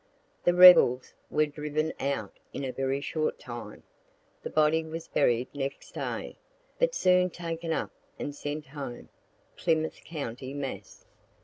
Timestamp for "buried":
5.07-5.49